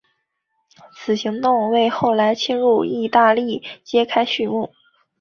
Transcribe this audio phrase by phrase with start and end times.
[0.95, 4.71] 此行动为后来入侵义大利揭开续幕。